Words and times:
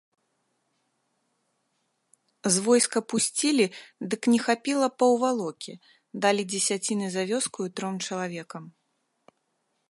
З 2.55 2.63
войска 2.67 3.01
пусцілі, 3.13 3.65
дык 4.13 4.21
не 4.33 4.39
хапіла 4.47 4.87
паўвалокі, 5.03 5.73
далі 6.25 6.43
дзесяціны 6.55 7.07
за 7.19 7.29
вёскаю 7.35 7.67
тром 7.81 7.95
чалавекам. 8.09 8.63